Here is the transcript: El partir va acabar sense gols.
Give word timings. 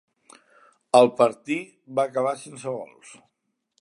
El 0.99 1.11
partir 1.19 1.59
va 1.99 2.07
acabar 2.13 2.33
sense 2.47 2.75
gols. 2.81 3.13